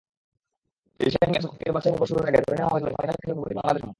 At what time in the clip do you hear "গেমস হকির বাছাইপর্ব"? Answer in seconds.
1.33-2.03